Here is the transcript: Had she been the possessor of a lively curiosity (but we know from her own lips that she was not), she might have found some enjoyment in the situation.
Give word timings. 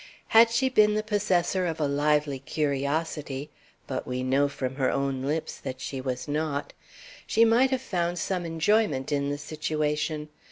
Had 0.29 0.49
she 0.49 0.67
been 0.67 0.95
the 0.95 1.03
possessor 1.03 1.67
of 1.67 1.79
a 1.79 1.85
lively 1.87 2.39
curiosity 2.39 3.51
(but 3.85 4.07
we 4.07 4.23
know 4.23 4.49
from 4.49 4.77
her 4.77 4.89
own 4.91 5.21
lips 5.21 5.59
that 5.59 5.79
she 5.79 6.01
was 6.01 6.27
not), 6.27 6.73
she 7.27 7.45
might 7.45 7.69
have 7.69 7.83
found 7.83 8.17
some 8.17 8.43
enjoyment 8.43 9.11
in 9.11 9.29
the 9.29 9.37
situation. 9.37 10.29